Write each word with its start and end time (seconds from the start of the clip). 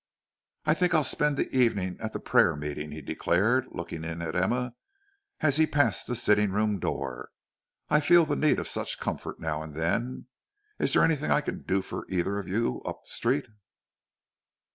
"I 0.65 0.73
think 0.73 0.95
I'll 0.95 1.03
spend 1.03 1.37
the 1.37 1.47
evening 1.55 1.95
at 1.99 2.11
the 2.11 2.19
prayer 2.19 2.55
meeting," 2.55 2.89
he 2.89 3.03
declared, 3.03 3.67
looking 3.69 4.03
in 4.03 4.19
at 4.23 4.35
Emma, 4.35 4.73
as 5.41 5.57
he 5.57 5.67
passed 5.67 6.07
the 6.07 6.15
sitting 6.15 6.51
room 6.51 6.79
door. 6.79 7.29
"I 7.87 7.99
feel 7.99 8.25
the 8.25 8.35
need 8.35 8.59
of 8.59 8.67
such 8.67 8.99
comfort 8.99 9.39
now 9.39 9.61
and 9.61 9.75
then. 9.75 10.25
Is 10.79 10.93
there 10.93 11.03
anything 11.03 11.29
I 11.29 11.41
can 11.41 11.61
do 11.61 11.83
for 11.83 12.07
either 12.09 12.39
of 12.39 12.47
you 12.47 12.81
up 12.83 13.01
street?" 13.05 13.47